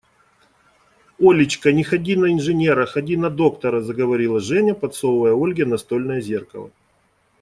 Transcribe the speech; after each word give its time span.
Олечка, 1.19 1.71
не 1.71 1.83
ходи 1.83 2.15
на 2.15 2.31
инженера, 2.33 2.87
ходи 2.87 3.17
на 3.17 3.29
доктора,– 3.29 3.81
заговорила 3.81 4.39
Женя, 4.39 4.73
подсовывая 4.73 5.33
Ольге 5.35 5.65
настольное 5.67 6.21
зеркало. 6.21 6.71